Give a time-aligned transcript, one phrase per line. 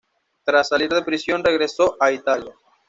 [0.43, 2.53] Tras salir de prisión regresó a Italia.